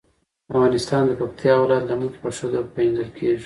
[0.51, 3.39] افغانستان د پکتیکا د ولایت له مخې په ښه توګه پېژندل کېږي.